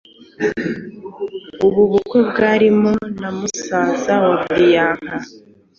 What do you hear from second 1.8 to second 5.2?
bukwe bwarimo na musaza wa Priyanka